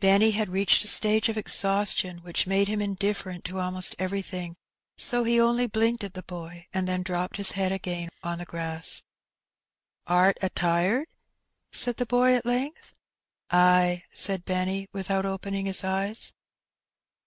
[0.00, 4.56] Benny had reached a stage of exhaustion which made him indiflFerent to almost everything,
[4.96, 8.46] so he only blinked at the boy, and then dropped his head again on the
[8.46, 9.02] grass.
[10.08, 11.08] ^^Art a tired ?'*
[11.72, 12.96] said the boy at length.
[13.50, 16.32] "Ay," said Benny, without opening his eyes.